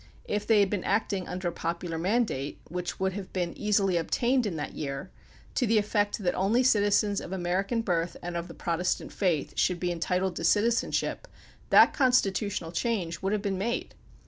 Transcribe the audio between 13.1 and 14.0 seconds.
would have been made.